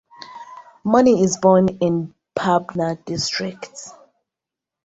[0.83, 3.71] Moni is born in Pabna District.